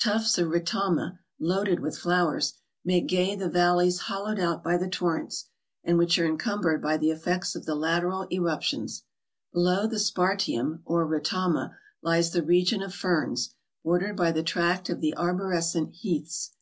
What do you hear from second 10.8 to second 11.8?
or retama,